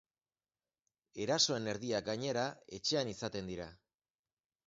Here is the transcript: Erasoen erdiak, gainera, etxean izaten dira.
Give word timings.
Erasoen 1.25 1.69
erdiak, 1.75 2.07
gainera, 2.09 2.45
etxean 2.79 3.13
izaten 3.13 3.53
dira. 3.55 3.67